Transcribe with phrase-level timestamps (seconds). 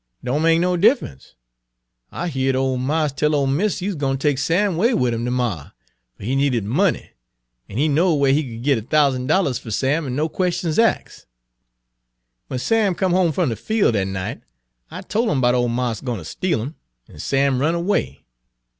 [0.23, 1.35] '"'Don' make no diff'ence.
[2.11, 5.13] I heerd ole marse tell ole miss he wuz gwine take yo' Sam 'way wid
[5.13, 5.73] 'im ter morrow,
[6.17, 7.11] fer he needed money,
[7.69, 10.79] an' he knowed whar he could git a t'ousan' dollars fer Sam an' no questions
[10.79, 11.27] axed.'
[12.49, 14.41] "W'en Sam come home f'm de fiel' dat night,
[14.89, 16.75] I tole him 'bout ole marse gwine Page 13 steal 'im,
[17.07, 18.21] an' Sam run erway.